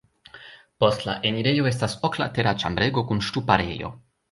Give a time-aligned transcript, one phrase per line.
[0.83, 3.95] Post la enirejo estas oklatera ĉambrego kun ŝtuparejo.